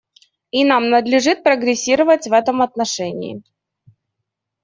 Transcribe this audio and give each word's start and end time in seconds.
И 0.51 0.63
нам 0.65 0.89
надлежит 0.89 1.43
прогрессировать 1.43 2.25
в 2.27 2.33
этом 2.33 2.63
отношении. 2.63 3.43